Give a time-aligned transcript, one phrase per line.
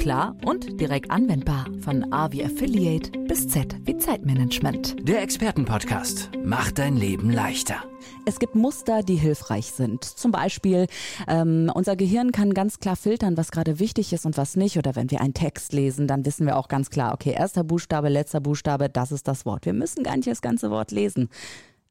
[0.00, 1.66] klar und direkt anwendbar.
[1.82, 4.96] Von A wie Affiliate bis Z wie Zeitmanagement.
[5.06, 7.84] Der Expertenpodcast macht dein Leben leichter.
[8.24, 10.04] Es gibt Muster, die hilfreich sind.
[10.04, 10.86] Zum Beispiel,
[11.28, 14.78] ähm, unser Gehirn kann ganz klar filtern, was gerade wichtig ist und was nicht.
[14.78, 18.08] Oder wenn wir einen Text lesen, dann wissen wir auch ganz klar, okay, erster Buchstabe,
[18.08, 19.66] letzter Buchstabe, das ist das Wort.
[19.66, 21.28] Wir müssen gar nicht das ganze Wort lesen.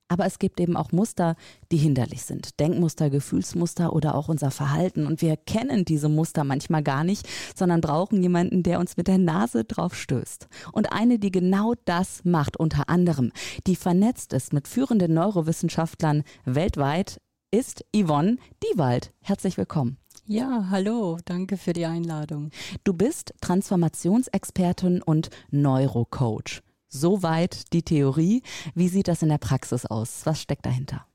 [0.09, 1.35] Aber es gibt eben auch Muster,
[1.71, 2.59] die hinderlich sind.
[2.59, 5.05] Denkmuster, Gefühlsmuster oder auch unser Verhalten.
[5.05, 9.19] Und wir kennen diese Muster manchmal gar nicht, sondern brauchen jemanden, der uns mit der
[9.19, 10.47] Nase drauf stößt.
[10.73, 13.31] Und eine, die genau das macht, unter anderem,
[13.67, 17.21] die vernetzt ist mit führenden Neurowissenschaftlern weltweit,
[17.51, 19.11] ist Yvonne Diewald.
[19.21, 19.97] Herzlich willkommen.
[20.25, 22.49] Ja, hallo, danke für die Einladung.
[22.83, 26.61] Du bist Transformationsexpertin und Neurocoach.
[26.89, 28.41] Soweit die Theorie.
[28.73, 30.21] Wie sieht das in der Praxis aus?
[30.25, 31.05] Was steckt dahinter?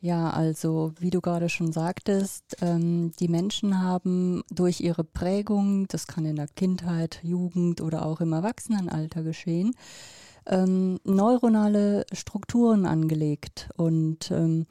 [0.00, 6.06] Ja, also wie du gerade schon sagtest, ähm, die Menschen haben durch ihre Prägung, das
[6.06, 9.74] kann in der Kindheit, Jugend oder auch im Erwachsenenalter geschehen,
[10.46, 14.66] ähm, neuronale Strukturen angelegt und ähm,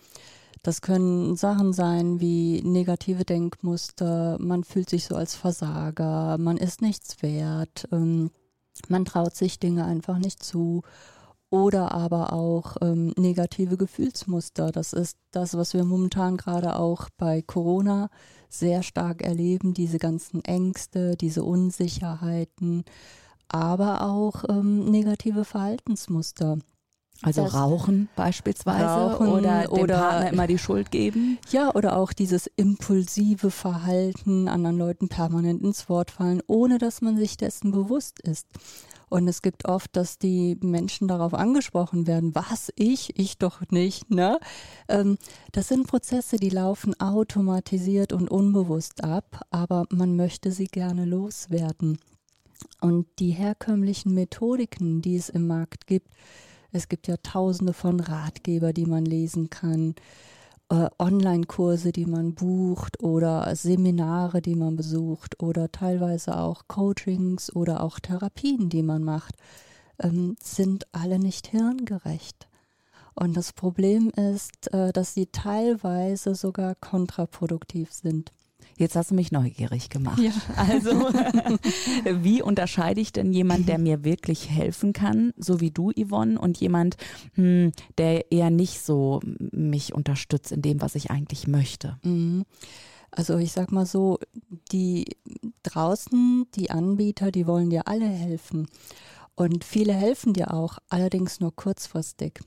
[0.61, 6.81] das können Sachen sein wie negative Denkmuster, man fühlt sich so als Versager, man ist
[6.81, 8.31] nichts wert, ähm,
[8.89, 10.83] man traut sich Dinge einfach nicht zu.
[11.49, 14.71] Oder aber auch ähm, negative Gefühlsmuster.
[14.71, 18.09] Das ist das, was wir momentan gerade auch bei Corona
[18.49, 19.73] sehr stark erleben.
[19.73, 22.83] Diese ganzen Ängste, diese Unsicherheiten,
[23.47, 26.57] aber auch ähm, negative Verhaltensmuster.
[27.21, 31.37] Also das Rauchen beispielsweise Rauchen oder dem oder Partner immer die Schuld geben.
[31.49, 37.17] Ja, oder auch dieses impulsive Verhalten, anderen Leuten permanent ins Wort fallen, ohne dass man
[37.17, 38.47] sich dessen bewusst ist.
[39.07, 44.09] Und es gibt oft, dass die Menschen darauf angesprochen werden, was ich, ich doch nicht,
[44.09, 44.39] ne?
[44.87, 45.17] Ähm,
[45.51, 51.99] das sind Prozesse, die laufen automatisiert und unbewusst ab, aber man möchte sie gerne loswerden.
[52.81, 56.09] Und die herkömmlichen Methodiken, die es im Markt gibt,
[56.75, 59.95] es gibt ja tausende von Ratgeber, die man lesen kann,
[60.69, 67.81] äh, Online-Kurse, die man bucht oder Seminare, die man besucht oder teilweise auch Coachings oder
[67.81, 69.35] auch Therapien, die man macht,
[69.99, 72.49] ähm, sind alle nicht hirngerecht.
[73.13, 78.33] Und das Problem ist, äh, dass sie teilweise sogar kontraproduktiv sind.
[78.77, 80.19] Jetzt hast du mich neugierig gemacht.
[80.19, 80.31] Ja.
[80.55, 80.89] Also,
[82.23, 86.57] wie unterscheide ich denn jemand, der mir wirklich helfen kann, so wie du, Yvonne, und
[86.59, 86.97] jemand,
[87.35, 89.21] hm, der eher nicht so
[89.51, 91.97] mich unterstützt in dem, was ich eigentlich möchte?
[92.03, 92.45] Mhm.
[93.11, 94.19] Also ich sag mal so,
[94.73, 95.05] die
[95.63, 98.67] draußen, die Anbieter, die wollen dir alle helfen.
[99.35, 102.39] Und viele helfen dir auch, allerdings nur kurzfristig.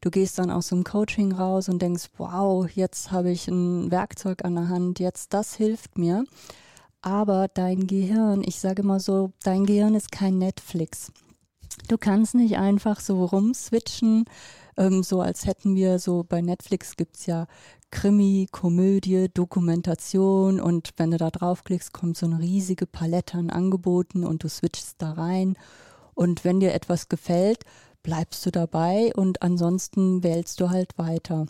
[0.00, 4.44] Du gehst dann aus dem Coaching raus und denkst, wow, jetzt habe ich ein Werkzeug
[4.44, 6.24] an der Hand, jetzt das hilft mir.
[7.02, 11.12] Aber dein Gehirn, ich sage mal so, dein Gehirn ist kein Netflix.
[11.88, 14.24] Du kannst nicht einfach so rumswitchen,
[14.76, 17.46] ähm, so als hätten wir so bei Netflix gibt's ja
[17.90, 24.24] Krimi, Komödie, Dokumentation und wenn du da draufklickst, kommt so eine riesige Palette an Angeboten
[24.24, 25.56] und du switchst da rein
[26.18, 27.60] und wenn dir etwas gefällt,
[28.02, 31.46] bleibst du dabei und ansonsten wählst du halt weiter.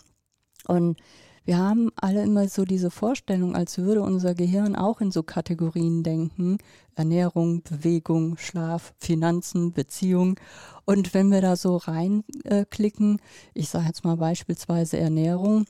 [0.67, 0.99] Und
[1.43, 6.03] wir haben alle immer so diese Vorstellung, als würde unser Gehirn auch in so Kategorien
[6.03, 6.59] denken.
[6.93, 10.39] Ernährung, Bewegung, Schlaf, Finanzen, Beziehung.
[10.85, 13.21] Und wenn wir da so reinklicken, äh,
[13.55, 15.65] ich sage jetzt mal beispielsweise Ernährung,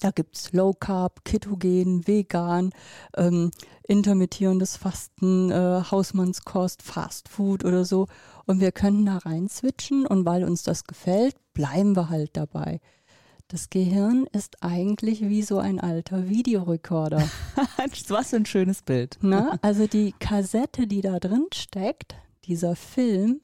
[0.00, 2.72] da gibt's Low Carb, Ketogen, Vegan,
[3.16, 3.50] ähm,
[3.86, 8.06] intermittierendes Fasten, äh, Hausmannskost, Fast Food oder so.
[8.46, 12.80] Und wir können da rein switchen und weil uns das gefällt, bleiben wir halt dabei.
[13.48, 17.28] Das Gehirn ist eigentlich wie so ein alter Videorekorder.
[18.08, 19.18] Was für ein schönes Bild.
[19.22, 23.40] Na, also die Kassette, die da drin steckt, dieser Film,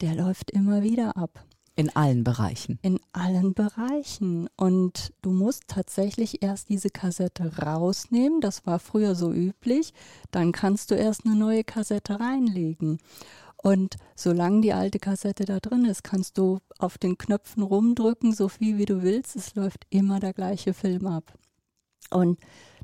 [0.00, 1.44] der läuft immer wieder ab.
[1.80, 2.78] In allen Bereichen.
[2.82, 4.50] In allen Bereichen.
[4.58, 8.42] Und du musst tatsächlich erst diese Kassette rausnehmen.
[8.42, 9.94] Das war früher so üblich.
[10.30, 12.98] Dann kannst du erst eine neue Kassette reinlegen.
[13.56, 18.48] Und solange die alte Kassette da drin ist, kannst du auf den Knöpfen rumdrücken, so
[18.48, 19.34] viel wie du willst.
[19.34, 21.32] Es läuft immer der gleiche Film ab.
[22.10, 22.38] Und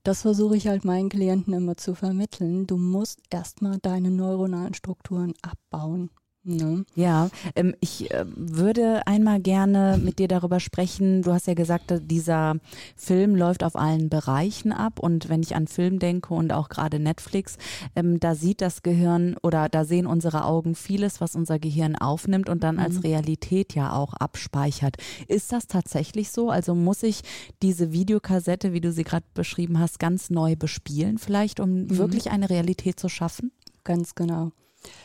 [0.04, 2.66] das versuche ich halt meinen Klienten immer zu vermitteln.
[2.66, 6.08] Du musst erstmal deine neuronalen Strukturen abbauen.
[6.46, 6.84] Ne?
[6.94, 11.22] Ja, ähm, ich äh, würde einmal gerne mit dir darüber sprechen.
[11.22, 12.54] Du hast ja gesagt, dieser
[12.94, 15.00] Film läuft auf allen Bereichen ab.
[15.00, 17.58] Und wenn ich an Film denke und auch gerade Netflix,
[17.96, 22.48] ähm, da sieht das Gehirn oder da sehen unsere Augen vieles, was unser Gehirn aufnimmt
[22.48, 22.82] und dann mhm.
[22.82, 24.96] als Realität ja auch abspeichert.
[25.26, 26.50] Ist das tatsächlich so?
[26.50, 27.22] Also muss ich
[27.60, 31.98] diese Videokassette, wie du sie gerade beschrieben hast, ganz neu bespielen, vielleicht, um mhm.
[31.98, 33.50] wirklich eine Realität zu schaffen?
[33.82, 34.52] Ganz genau.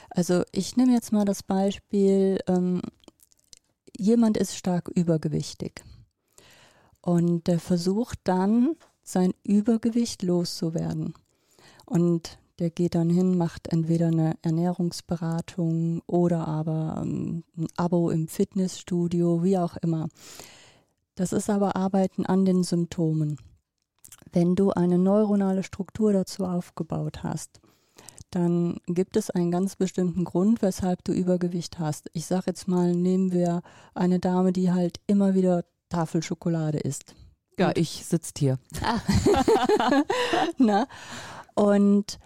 [0.09, 2.81] Also ich nehme jetzt mal das Beispiel, ähm,
[3.97, 5.83] jemand ist stark übergewichtig
[7.01, 11.13] und der versucht dann, sein Übergewicht loszuwerden.
[11.85, 18.27] Und der geht dann hin, macht entweder eine Ernährungsberatung oder aber ähm, ein Abo im
[18.27, 20.07] Fitnessstudio, wie auch immer.
[21.15, 23.37] Das ist aber Arbeiten an den Symptomen.
[24.31, 27.59] Wenn du eine neuronale Struktur dazu aufgebaut hast,
[28.31, 32.09] dann gibt es einen ganz bestimmten Grund, weshalb du Übergewicht hast.
[32.13, 33.61] Ich sage jetzt mal, nehmen wir
[33.93, 37.15] eine Dame, die halt immer wieder Tafelschokolade isst.
[37.59, 38.59] Ja, und ich sitze hier.
[38.83, 39.01] Ah.
[40.57, 40.87] Na?
[41.53, 42.19] Und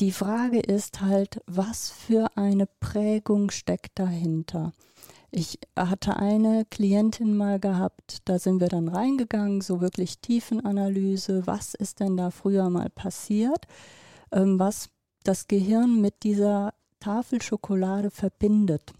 [0.00, 4.72] die Frage ist halt, was für eine Prägung steckt dahinter?
[5.30, 11.74] Ich hatte eine Klientin mal gehabt, da sind wir dann reingegangen, so wirklich Tiefenanalyse, was
[11.74, 13.66] ist denn da früher mal passiert?
[14.32, 14.88] Ähm, was
[15.28, 18.94] das Gehirn mit dieser Tafel Schokolade verbindet.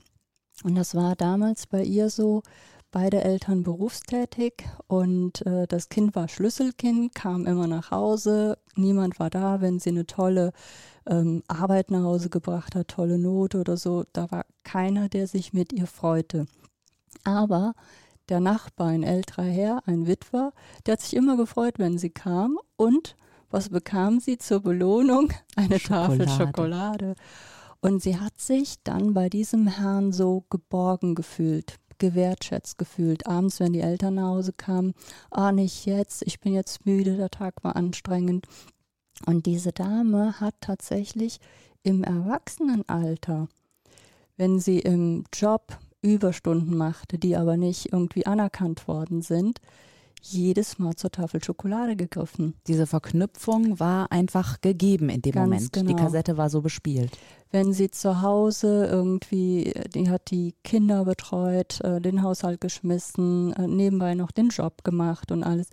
[0.63, 2.43] Und das war damals bei ihr so,
[2.91, 4.53] beide Eltern berufstätig
[4.89, 9.89] und äh, das Kind war Schlüsselkind, kam immer nach Hause, niemand war da, wenn sie
[9.89, 10.53] eine tolle
[11.07, 15.55] ähm, Arbeit nach Hause gebracht hat, tolle Note oder so, da war keiner, der sich
[15.55, 16.45] mit ihr freute.
[17.25, 17.73] Aber
[18.29, 20.53] der Nachbar, ein älterer Herr, ein Witwer,
[20.85, 23.17] der hat sich immer gefreut, wenn sie kam und
[23.51, 25.33] was bekam sie zur Belohnung?
[25.57, 26.27] Eine Schokolade.
[26.27, 27.15] Tafel Schokolade.
[27.81, 33.27] Und sie hat sich dann bei diesem Herrn so geborgen gefühlt, gewertschätzt gefühlt.
[33.27, 34.95] Abends, wenn die Eltern nach Hause kamen,
[35.31, 38.47] ah, nicht jetzt, ich bin jetzt müde, der Tag war anstrengend.
[39.27, 41.39] Und diese Dame hat tatsächlich
[41.83, 43.49] im Erwachsenenalter,
[44.37, 49.61] wenn sie im Job Überstunden machte, die aber nicht irgendwie anerkannt worden sind,
[50.23, 52.55] jedes Mal zur Tafel Schokolade gegriffen.
[52.67, 55.73] Diese Verknüpfung war einfach gegeben in dem Ganz Moment.
[55.73, 55.89] Genau.
[55.89, 57.17] Die Kassette war so bespielt.
[57.51, 63.67] Wenn sie zu Hause irgendwie, die hat die Kinder betreut, äh, den Haushalt geschmissen, äh,
[63.67, 65.69] nebenbei noch den Job gemacht und alles.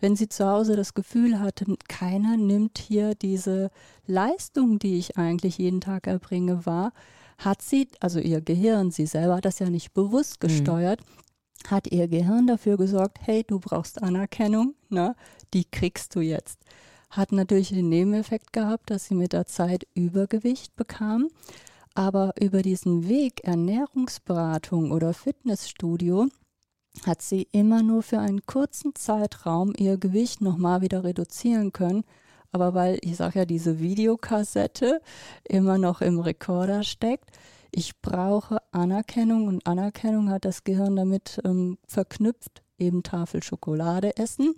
[0.00, 3.70] Wenn sie zu Hause das Gefühl hatte, keiner nimmt hier diese
[4.06, 6.92] Leistung, die ich eigentlich jeden Tag erbringe, wahr,
[7.38, 10.48] hat sie, also ihr Gehirn, sie selber hat das ja nicht bewusst mhm.
[10.48, 11.23] gesteuert, mhm
[11.68, 15.14] hat ihr Gehirn dafür gesorgt, hey, du brauchst Anerkennung, ne?
[15.52, 16.58] die kriegst du jetzt.
[17.10, 21.28] Hat natürlich den Nebeneffekt gehabt, dass sie mit der Zeit Übergewicht bekam.
[21.94, 26.26] Aber über diesen Weg Ernährungsberatung oder Fitnessstudio
[27.06, 32.04] hat sie immer nur für einen kurzen Zeitraum ihr Gewicht nochmal wieder reduzieren können.
[32.50, 35.00] Aber weil, ich sage ja, diese Videokassette
[35.44, 37.30] immer noch im Rekorder steckt,
[37.74, 44.54] ich brauche Anerkennung und Anerkennung hat das Gehirn damit ähm, verknüpft, eben Tafel Schokolade essen,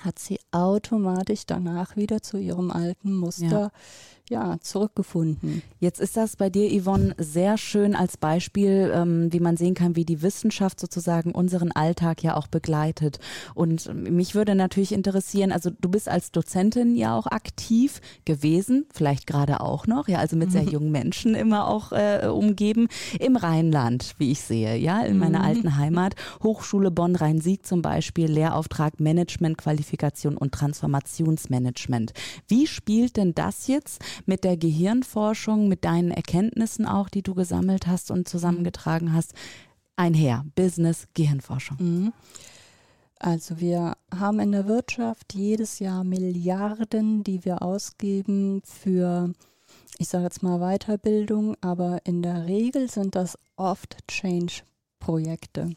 [0.00, 3.70] hat sie automatisch danach wieder zu ihrem alten Muster ja
[4.30, 5.62] ja, zurückgefunden.
[5.80, 9.96] Jetzt ist das bei dir, Yvonne, sehr schön als Beispiel, ähm, wie man sehen kann,
[9.96, 13.18] wie die Wissenschaft sozusagen unseren Alltag ja auch begleitet.
[13.54, 19.26] Und mich würde natürlich interessieren, also du bist als Dozentin ja auch aktiv gewesen, vielleicht
[19.26, 20.70] gerade auch noch, ja, also mit sehr mhm.
[20.70, 22.88] jungen Menschen immer auch äh, umgeben,
[23.20, 25.44] im Rheinland, wie ich sehe, ja, in meiner mhm.
[25.44, 32.14] alten Heimat, Hochschule Bonn-Rhein-Sieg zum Beispiel, Lehrauftrag Management, Qualifikation und Transformationsmanagement.
[32.48, 37.86] Wie spielt denn das jetzt mit der Gehirnforschung, mit deinen Erkenntnissen auch, die du gesammelt
[37.86, 39.34] hast und zusammengetragen hast,
[39.96, 40.44] einher.
[40.54, 41.76] Business, Gehirnforschung.
[41.80, 42.12] Mhm.
[43.18, 49.32] Also wir haben in der Wirtschaft jedes Jahr Milliarden, die wir ausgeben für,
[49.98, 55.74] ich sage jetzt mal Weiterbildung, aber in der Regel sind das oft Change-Projekte.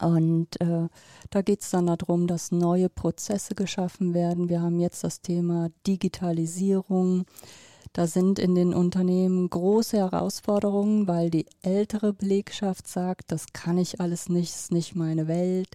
[0.00, 0.88] Und äh,
[1.30, 4.48] da geht es dann darum, dass neue Prozesse geschaffen werden.
[4.48, 7.26] Wir haben jetzt das Thema Digitalisierung.
[7.92, 14.00] Da sind in den Unternehmen große Herausforderungen, weil die ältere Belegschaft sagt, das kann ich
[14.00, 15.70] alles nicht, ist nicht meine Welt.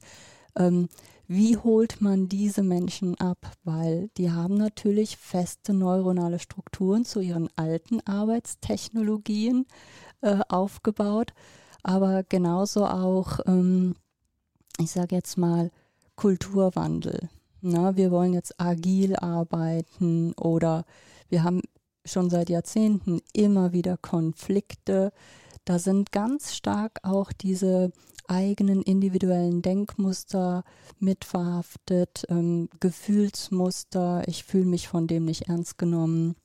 [0.58, 0.88] Ähm,
[1.28, 3.52] wie holt man diese Menschen ab?
[3.64, 9.66] Weil die haben natürlich feste neuronale Strukturen zu ihren alten Arbeitstechnologien
[10.22, 11.34] äh, aufgebaut,
[11.84, 13.96] aber genauso auch ähm,
[14.80, 15.72] ich sage jetzt mal,
[16.16, 17.30] Kulturwandel.
[17.62, 20.86] Na, wir wollen jetzt agil arbeiten oder
[21.30, 21.62] wir haben
[22.06, 25.12] schon seit Jahrzehnten immer wieder Konflikte.
[25.66, 27.92] da sind ganz stark auch diese
[28.28, 30.64] eigenen individuellen Denkmuster
[31.00, 36.36] mitverhaftet, ähm, Gefühlsmuster, ich fühle mich von dem nicht ernst genommen.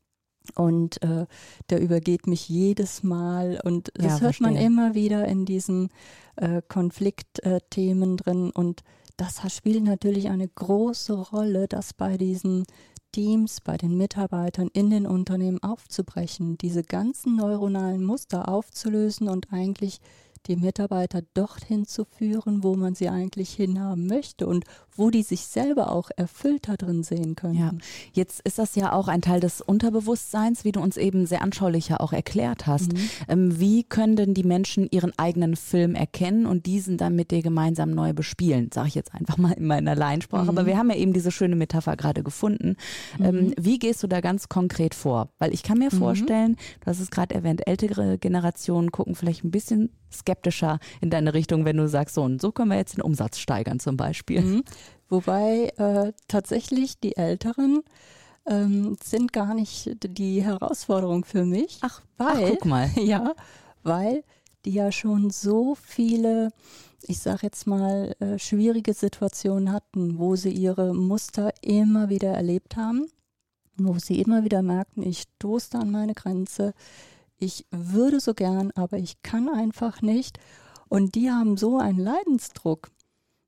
[0.55, 1.27] Und äh,
[1.69, 3.61] der übergeht mich jedes Mal.
[3.65, 4.47] Und das ja, hört verstehe.
[4.47, 5.91] man immer wieder in diesen
[6.37, 8.51] äh, Konfliktthemen drin.
[8.51, 8.83] Und
[9.17, 12.65] das spielt natürlich eine große Rolle, dass bei diesen
[13.13, 20.01] Teams, bei den Mitarbeitern in den Unternehmen aufzubrechen, diese ganzen neuronalen Muster aufzulösen und eigentlich
[20.47, 24.65] die Mitarbeiter dorthin zu führen, wo man sie eigentlich hinhaben möchte und
[25.01, 27.55] wo die sich selber auch erfüllter drin sehen können.
[27.55, 27.73] Ja,
[28.13, 32.01] jetzt ist das ja auch ein Teil des Unterbewusstseins, wie du uns eben sehr anschaulicher
[32.01, 32.93] auch erklärt hast.
[32.93, 33.09] Mhm.
[33.29, 37.43] Ähm, wie können denn die Menschen ihren eigenen Film erkennen und diesen dann mit dir
[37.43, 38.71] gemeinsam neu bespielen?
[38.73, 40.45] Sage ich jetzt einfach mal in meiner Laiensprache.
[40.45, 40.49] Mhm.
[40.51, 42.77] Aber wir haben ja eben diese schöne Metapher gerade gefunden.
[43.19, 43.25] Mhm.
[43.25, 45.31] Ähm, wie gehst du da ganz konkret vor?
[45.39, 45.99] Weil ich kann mir mhm.
[45.99, 51.35] vorstellen, du hast es gerade erwähnt, ältere Generationen gucken vielleicht ein bisschen skeptischer in deine
[51.35, 54.41] Richtung, wenn du sagst, so und so können wir jetzt den Umsatz steigern zum Beispiel.
[54.41, 54.63] Mhm.
[55.09, 57.83] Wobei äh, tatsächlich die Älteren
[58.47, 61.79] ähm, sind gar nicht die Herausforderung für mich.
[61.83, 62.91] Ach, weil, Ach, guck mal.
[62.97, 63.35] Ja,
[63.83, 64.25] weil
[64.65, 66.51] die ja schon so viele,
[67.03, 72.77] ich sage jetzt mal, äh, schwierige Situationen hatten, wo sie ihre Muster immer wieder erlebt
[72.77, 73.07] haben,
[73.77, 76.75] wo sie immer wieder merkten, ich stoße an meine Grenze,
[77.39, 80.39] ich würde so gern, aber ich kann einfach nicht.
[80.89, 82.91] Und die haben so einen Leidensdruck.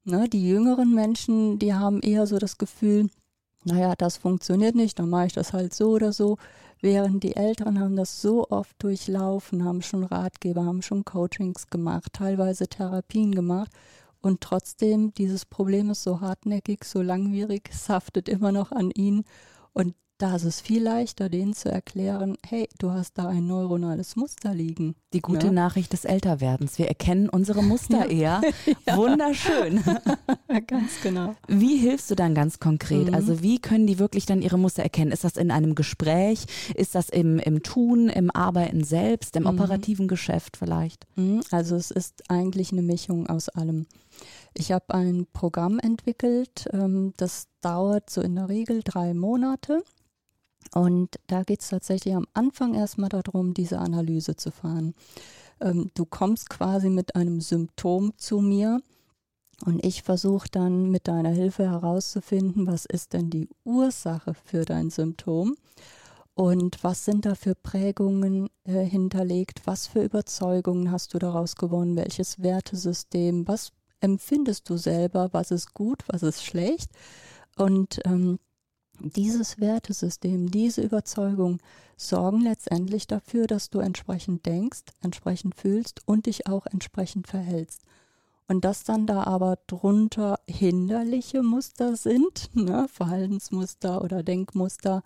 [0.05, 3.09] Ne, die jüngeren Menschen, die haben eher so das Gefühl,
[3.65, 6.39] naja, das funktioniert nicht, dann mache ich das halt so oder so.
[6.81, 12.13] Während die Älteren haben das so oft durchlaufen, haben schon Ratgeber, haben schon Coachings gemacht,
[12.15, 13.71] teilweise Therapien gemacht.
[14.21, 19.25] Und trotzdem, dieses Problem ist so hartnäckig, so langwierig, es haftet immer noch an ihnen.
[19.73, 24.15] Und da ist es viel leichter, denen zu erklären, hey, du hast da ein neuronales
[24.15, 24.95] Muster liegen.
[25.15, 25.53] Die gute ja?
[25.53, 26.79] Nachricht des Älterwerdens.
[26.79, 28.41] Wir erkennen unsere Muster eher.
[28.87, 28.97] ja.
[28.97, 29.83] Wunderschön.
[30.69, 31.35] ganz genau.
[31.49, 33.09] Wie hilfst du dann ganz konkret?
[33.09, 33.15] Mhm.
[33.15, 35.11] Also wie können die wirklich dann ihre Muster erkennen?
[35.11, 36.47] Ist das in einem Gespräch?
[36.77, 39.49] Ist das im, im Tun, im Arbeiten selbst, im mhm.
[39.49, 41.05] operativen Geschäft vielleicht?
[41.17, 41.41] Mhm.
[41.51, 43.87] Also es ist eigentlich eine Mischung aus allem.
[44.55, 49.83] Ich habe ein Programm entwickelt, ähm, das dauert so in der Regel drei Monate.
[50.75, 54.95] Und da geht es tatsächlich am Anfang erstmal darum, diese Analyse zu fahren.
[55.61, 58.81] Ähm, du kommst quasi mit einem Symptom zu mir
[59.65, 64.91] und ich versuche dann mit deiner Hilfe herauszufinden, was ist denn die Ursache für dein
[64.91, 65.57] Symptom
[66.35, 71.97] und was sind da für Prägungen äh, hinterlegt, was für Überzeugungen hast du daraus gewonnen,
[71.97, 76.91] welches Wertesystem, was empfindest du selber, was ist gut, was ist schlecht.
[77.57, 78.39] Und ähm,
[79.03, 81.59] dieses Wertesystem, diese Überzeugung
[81.97, 87.83] sorgen letztendlich dafür, dass du entsprechend denkst, entsprechend fühlst und dich auch entsprechend verhältst.
[88.49, 95.03] Und dass dann da aber drunter hinderliche Muster sind, ne, Verhaltensmuster oder Denkmuster,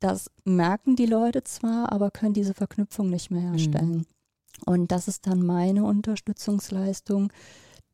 [0.00, 3.96] das merken die Leute zwar, aber können diese Verknüpfung nicht mehr herstellen.
[3.98, 4.06] Mhm.
[4.64, 7.32] Und das ist dann meine Unterstützungsleistung,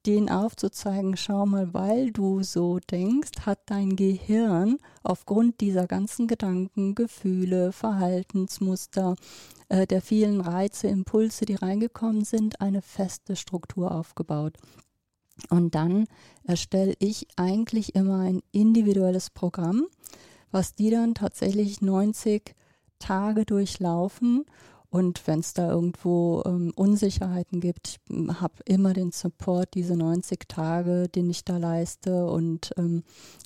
[0.07, 6.95] denen aufzuzeigen, schau mal, weil du so denkst, hat dein Gehirn aufgrund dieser ganzen Gedanken,
[6.95, 9.17] Gefühle, Verhaltensmuster,
[9.69, 14.59] äh, der vielen Reize, Impulse, die reingekommen sind, eine feste Struktur aufgebaut.
[15.49, 16.07] Und dann
[16.45, 19.87] erstelle ich eigentlich immer ein individuelles Programm,
[20.51, 22.55] was die dann tatsächlich 90
[22.99, 24.45] Tage durchlaufen
[24.93, 30.47] und wenn es da irgendwo ähm, Unsicherheiten gibt, ich habe immer den Support, diese 90
[30.49, 33.03] Tage, den ich da leiste und ähm,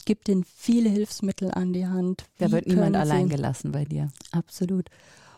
[0.07, 2.25] gebe denen viele Hilfsmittel an die Hand.
[2.38, 4.11] Da wird niemand allein gelassen bei dir.
[4.33, 4.88] Absolut.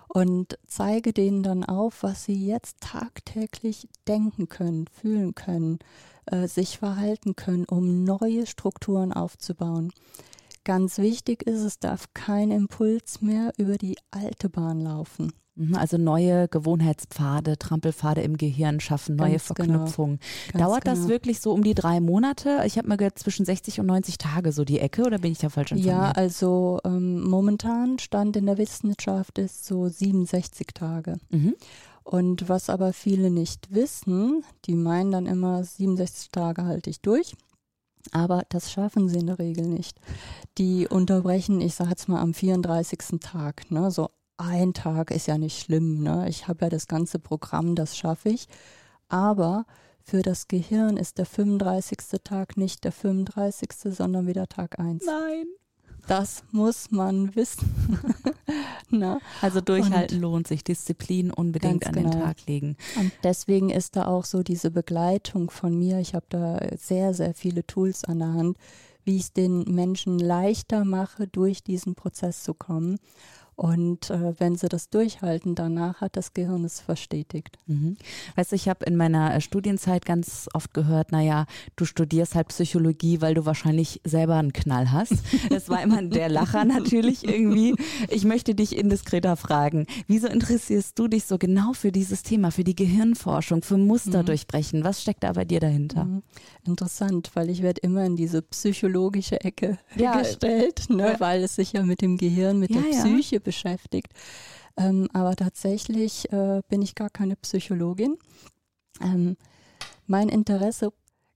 [0.09, 5.79] Und zeige denen dann auf, was sie jetzt tagtäglich denken können, fühlen können,
[6.25, 9.93] äh, sich verhalten können, um neue Strukturen aufzubauen.
[10.65, 15.35] Ganz wichtig ist, es darf kein Impuls mehr über die alte Bahn laufen.
[15.59, 19.69] Mhm, also neue Gewohnheitspfade, Trampelpfade im Gehirn schaffen, neue Ganz genau.
[19.71, 20.21] Verknüpfungen.
[20.53, 20.67] Genau.
[20.67, 20.97] Dauert genau.
[20.97, 22.63] das wirklich so um die drei Monate?
[22.65, 25.39] Ich habe mir gehört, zwischen 60 und 90 Tage so die Ecke oder bin ich
[25.39, 25.97] da falsch informiert?
[25.97, 31.17] Ja, also ähm, momentan Stand in der Wissenschaft ist so 67 Tage.
[31.31, 31.55] Mhm.
[32.05, 37.35] Und was aber viele nicht wissen, die meinen dann immer, 67 Tage halte ich durch.
[38.13, 39.99] Aber das schaffen sie in der Regel nicht.
[40.57, 43.21] Die unterbrechen, ich sage jetzt mal, am 34.
[43.21, 46.03] Tag, ne, so ein Tag ist ja nicht schlimm.
[46.03, 46.27] Ne?
[46.29, 48.49] Ich habe ja das ganze Programm, das schaffe ich.
[49.09, 49.67] Aber
[50.03, 51.99] für das Gehirn ist der 35.
[52.25, 55.05] Tag nicht der 35., sondern wieder Tag 1.
[55.05, 55.47] Nein.
[56.07, 57.69] Das muss man wissen.
[58.91, 59.21] Na?
[59.43, 62.11] Also durchhalten und lohnt sich, Disziplin unbedingt an genau.
[62.11, 62.79] den Tag legen.
[62.97, 65.99] Und deswegen ist da auch so diese Begleitung von mir.
[65.99, 68.57] Ich habe da sehr, sehr viele Tools an der Hand,
[69.05, 72.99] wie ich es den Menschen leichter mache, durch diesen Prozess zu kommen.
[73.59, 77.59] Und äh, wenn sie das durchhalten, danach hat das Gehirn es verstetigt.
[77.67, 77.97] Mhm.
[78.37, 82.47] Weißt du, ich habe in meiner äh, Studienzeit ganz oft gehört, naja, du studierst halt
[82.49, 85.15] Psychologie, weil du wahrscheinlich selber einen Knall hast.
[85.51, 87.75] Das war immer der Lacher natürlich irgendwie.
[88.11, 92.65] Ich möchte dich indiskreter fragen, wieso interessierst du dich so genau für dieses Thema, für
[92.65, 94.27] die Gehirnforschung, für Muster mhm.
[94.27, 94.85] durchbrechen?
[94.85, 96.05] Was steckt da bei dir dahinter?
[96.05, 96.23] Mhm.
[96.65, 101.21] Interessant, weil ich werde immer in diese psychologische Ecke ja, gestellt, ne, ja.
[101.21, 104.13] weil es sich ja mit dem Gehirn, mit ja, der Psyche beschäftigt.
[104.77, 108.19] Ähm, aber tatsächlich äh, bin ich gar keine Psychologin.
[109.01, 109.39] Ähm,
[110.07, 110.93] mein Interesse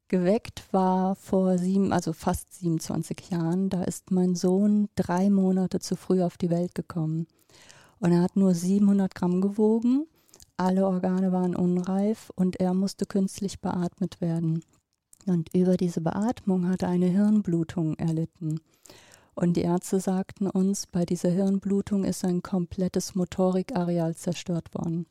[0.09, 3.71] geweckt war vor sieben, also fast 27 Jahren.
[3.71, 7.26] Da ist mein Sohn drei Monate zu früh auf die Welt gekommen.
[7.99, 10.07] Und er hat nur 700 Gramm gewogen.
[10.59, 14.62] Alle Organe waren unreif und er musste künstlich beatmet werden.
[15.25, 18.61] Und über diese Beatmung hat er eine Hirnblutung erlitten.
[19.35, 25.07] Und die Ärzte sagten uns, bei dieser Hirnblutung ist ein komplettes Motorikareal zerstört worden.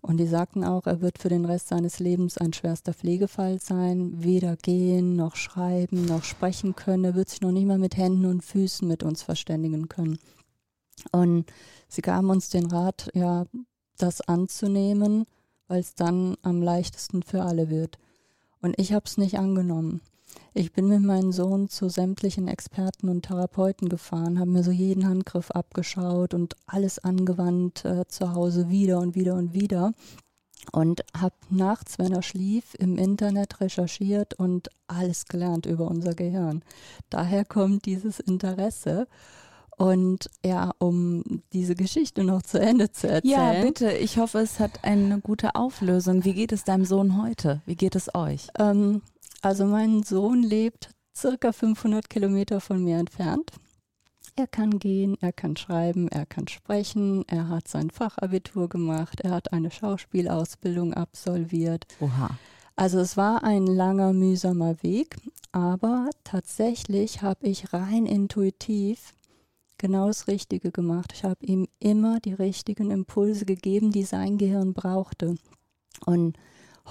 [0.00, 4.22] Und die sagten auch, er wird für den Rest seines Lebens ein schwerster Pflegefall sein,
[4.22, 7.04] weder gehen noch schreiben noch sprechen können.
[7.04, 10.18] Er wird sich noch nicht mal mit Händen und Füßen mit uns verständigen können.
[11.10, 11.46] Und
[11.88, 13.46] sie gaben uns den Rat, ja,
[13.96, 15.26] das anzunehmen,
[15.66, 17.98] weil es dann am leichtesten für alle wird.
[18.62, 20.00] Und ich habe es nicht angenommen.
[20.54, 25.06] Ich bin mit meinem Sohn zu sämtlichen Experten und Therapeuten gefahren, habe mir so jeden
[25.06, 29.92] Handgriff abgeschaut und alles angewandt äh, zu Hause wieder und wieder und wieder
[30.72, 36.62] und habe nachts, wenn er schlief, im Internet recherchiert und alles gelernt über unser Gehirn.
[37.10, 39.06] Daher kommt dieses Interesse.
[39.76, 43.32] Und ja, um diese Geschichte noch zu Ende zu erzählen.
[43.32, 43.92] Ja, bitte.
[43.92, 46.24] Ich hoffe, es hat eine gute Auflösung.
[46.24, 47.62] Wie geht es deinem Sohn heute?
[47.64, 48.48] Wie geht es euch?
[48.58, 49.02] Ähm,
[49.42, 53.52] also mein Sohn lebt circa 500 Kilometer von mir entfernt.
[54.36, 59.32] Er kann gehen, er kann schreiben, er kann sprechen, er hat sein Fachabitur gemacht, er
[59.32, 61.86] hat eine Schauspielausbildung absolviert.
[62.00, 62.30] Oha.
[62.76, 65.16] Also es war ein langer, mühsamer Weg,
[65.50, 69.12] aber tatsächlich habe ich rein intuitiv
[69.78, 71.12] genau das Richtige gemacht.
[71.14, 75.36] Ich habe ihm immer die richtigen Impulse gegeben, die sein Gehirn brauchte.
[76.04, 76.36] Und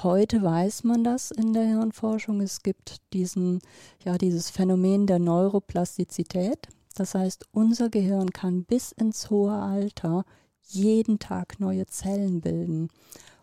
[0.04, 2.40] Heute weiß man das in der Hirnforschung.
[2.42, 3.62] Es gibt diesen,
[4.06, 6.68] ja, dieses Phänomen der Neuroplastizität.
[6.94, 10.24] Das heißt, unser Gehirn kann bis ins hohe Alter
[10.68, 12.90] jeden Tag neue Zellen bilden.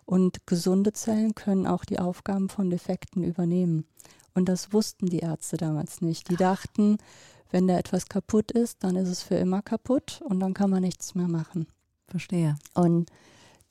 [0.04, 3.84] Und gesunde Zellen können auch die Aufgaben von Defekten übernehmen.
[4.32, 6.30] Und das wussten die Ärzte damals nicht.
[6.30, 6.98] Die dachten,
[7.50, 10.82] wenn da etwas kaputt ist, dann ist es für immer kaputt und dann kann man
[10.82, 11.66] nichts mehr machen.
[12.06, 12.56] Verstehe.
[12.74, 13.10] Und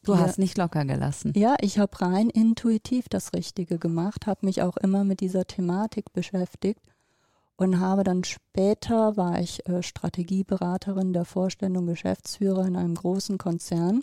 [0.04, 1.32] Du hast nicht locker gelassen.
[1.36, 6.12] Ja, ich habe rein intuitiv das Richtige gemacht, habe mich auch immer mit dieser Thematik
[6.12, 6.82] beschäftigt
[7.56, 13.38] und habe dann später war ich äh, Strategieberaterin der Vorstand und Geschäftsführer in einem großen
[13.38, 14.02] Konzern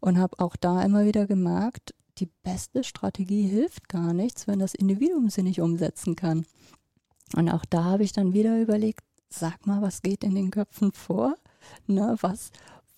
[0.00, 4.74] und habe auch da immer wieder gemerkt, die beste Strategie hilft gar nichts, wenn das
[4.74, 6.46] Individuum sie nicht umsetzen kann.
[7.34, 10.92] Und auch da habe ich dann wieder überlegt, sag mal, was geht in den Köpfen
[10.92, 11.34] vor?
[11.86, 12.50] Ne, was,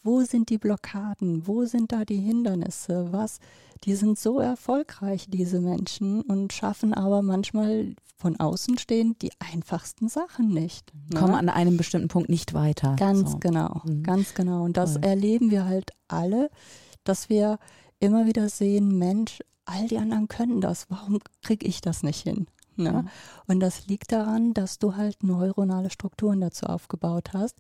[0.07, 1.47] wo sind die Blockaden?
[1.47, 3.09] Wo sind da die Hindernisse?
[3.11, 3.41] Was?
[3.85, 10.09] Die sind so erfolgreich, diese Menschen, und schaffen aber manchmal von außen stehend die einfachsten
[10.09, 10.93] Sachen nicht.
[11.13, 11.21] Ne?
[11.21, 12.97] Kommen an einem bestimmten Punkt nicht weiter.
[12.97, 13.39] Ganz so.
[13.39, 14.05] genau, mhm.
[14.05, 14.65] ganz genau.
[14.65, 15.05] Und das Voll.
[15.05, 16.51] erleben wir halt alle,
[17.05, 17.59] dass wir
[17.99, 20.87] immer wieder sehen, Mensch, all die anderen können das.
[20.89, 22.47] Warum kriege ich das nicht hin?
[22.77, 22.93] Ne?
[22.93, 23.09] Mhm.
[23.47, 27.57] Und das liegt daran, dass du halt neuronale Strukturen dazu aufgebaut hast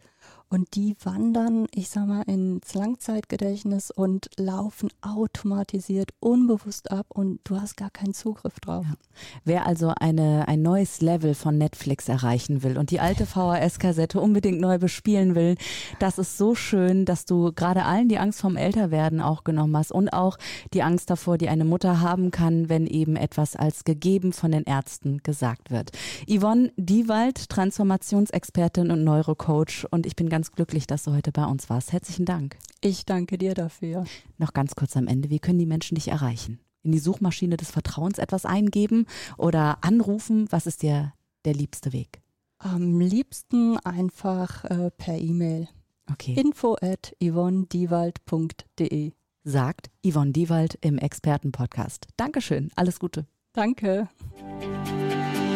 [0.49, 7.61] und die wandern, ich sag mal, ins Langzeitgedächtnis und laufen automatisiert, unbewusst ab und du
[7.61, 8.87] hast gar keinen Zugriff drauf.
[8.89, 8.95] Ja.
[9.45, 14.61] Wer also eine, ein neues Level von Netflix erreichen will und die alte VHS-Kassette unbedingt
[14.61, 15.57] neu bespielen will,
[15.99, 19.91] das ist so schön, dass du gerade allen die Angst vom Älterwerden auch genommen hast
[19.91, 20.39] und auch
[20.73, 24.63] die Angst davor, die eine Mutter haben kann, wenn eben etwas als gegeben von den
[24.63, 25.91] Ärzten gesagt wird.
[26.29, 31.69] Yvonne Diewald, Transformationsexpertin und Neurocoach und ich bin ganz glücklich, dass du heute bei uns
[31.69, 31.93] warst.
[31.93, 32.57] Herzlichen Dank.
[32.81, 34.07] Ich danke dir dafür.
[34.39, 36.59] Noch ganz kurz am Ende, wie können die Menschen dich erreichen?
[36.83, 39.05] In die Suchmaschine des Vertrauens etwas eingeben
[39.37, 40.51] oder anrufen?
[40.51, 41.13] Was ist dir
[41.45, 42.23] der liebste Weg?
[42.57, 45.69] Am liebsten einfach äh, per E-Mail.
[46.11, 46.33] Okay.
[46.33, 49.13] Info at yvonnediewald.de
[49.45, 52.07] Sagt Yvonne Diewald im Expertenpodcast.
[52.17, 53.27] Dankeschön, alles Gute.
[53.53, 54.09] Danke.